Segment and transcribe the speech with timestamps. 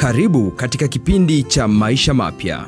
[0.00, 2.66] Karibu katika kipindi cha maisha mapya.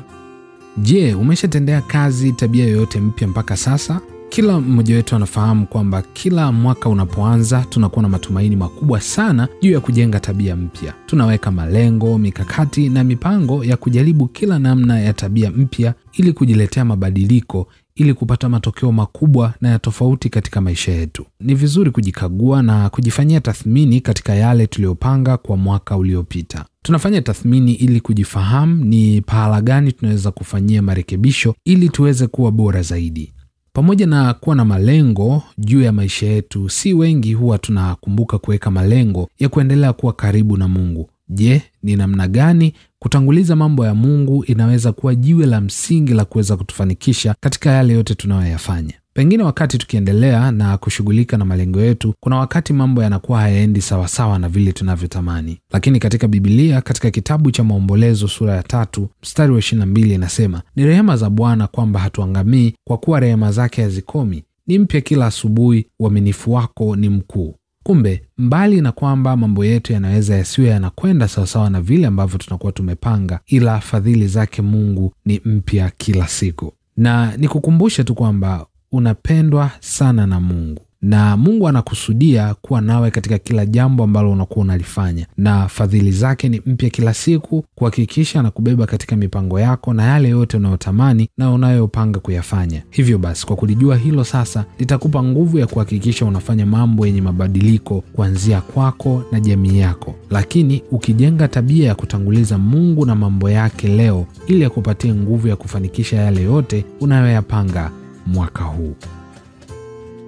[0.77, 4.01] Je, umeshatendea kazi tabia yoyote mpya mpaka sasa?
[4.29, 9.79] Kila mmoja wetu anafahamu kwamba kila mwaka unapoanza tunakuwa na matumaini makubwa sana juu ya
[9.79, 10.93] kujenga tabia mpya.
[11.05, 17.67] Tunaweka malengo, mikakati na mipango ya kujaribu kila namna ya tabia mpya ili kujiletea mabadiliko
[18.01, 21.25] ili kupata matokeo makubwa na ya tofauti katika maisha yetu.
[21.39, 26.65] Ni vizuri kujikagua na kujifanyia tathmini katika yale tuliyopanga kwa mwaka uliopita.
[26.83, 33.33] Tunafanya tathmini ili kujifahamu ni pahala gani tunaweza kufanyia marekebisho ili tuweze kuwa bora zaidi.
[33.73, 39.29] Pamoja na kuwa na malengo juu ya maisha yetu, si wengi huwa tunakumbuka kuweka malengo
[39.39, 41.09] ya kuendelea kuwa karibu na Mungu.
[41.33, 46.57] Je, ni namna gani kutanguliza mambo ya Mungu inaweza kuwa jiwe la msingi la kuweza
[46.57, 48.93] kutufanikisha katika yale yote tunayoyafanya?
[49.13, 54.49] Pengine wakati tukiendelea na kushughulika na malengo yetu, kuna wakati mambo yanakuwa hayaendi sawasawa na
[54.49, 55.57] vile tunavyotamani.
[55.71, 60.13] Lakini katika Bibilia, katika kitabu cha Maombolezo sura ya tatu mstari wa ishirini na mbili
[60.13, 65.25] inasema ni rehema za Bwana kwamba hatuangamii, kwa kuwa rehema zake hazikomi, ni mpya kila
[65.25, 67.55] asubuhi, uaminifu wako ni mkuu.
[67.83, 73.39] Kumbe mbali na kwamba mambo yetu yanaweza yasiwe yanakwenda sawasawa na vile ambavyo tunakuwa tumepanga,
[73.45, 76.73] ila fadhili zake Mungu ni mpya kila siku.
[76.97, 83.65] Na nikukumbushe tu kwamba unapendwa sana na Mungu na Mungu anakusudia kuwa nawe katika kila
[83.65, 89.15] jambo ambalo unakuwa unalifanya, na fadhili zake ni mpya kila siku, kuhakikisha na kubeba katika
[89.15, 92.83] mipango yako na yale yote unayotamani na unayopanga kuyafanya.
[92.89, 98.61] Hivyo basi, kwa kulijua hilo sasa, litakupa nguvu ya kuhakikisha unafanya mambo yenye mabadiliko kuanzia
[98.61, 104.65] kwako na jamii yako, lakini ukijenga tabia ya kutanguliza Mungu na mambo yake leo, ili
[104.65, 107.91] akupatie nguvu ya kufanikisha yale yote unayoyapanga
[108.27, 108.95] mwaka huu.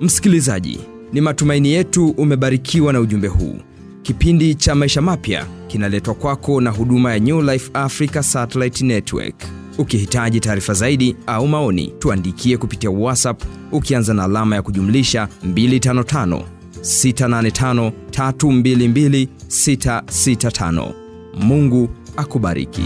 [0.04, 0.80] Msikilizaji,
[1.14, 3.56] ni matumaini yetu umebarikiwa na ujumbe huu.
[4.02, 9.36] Kipindi cha maisha mapya kinaletwa kwako na huduma ya New Life Africa Satellite Network.
[9.78, 16.42] Ukihitaji taarifa zaidi au maoni, tuandikie kupitia WhatsApp ukianza na alama ya kujumlisha 255
[16.82, 20.92] 685 322 665.
[21.40, 22.84] Mungu akubariki.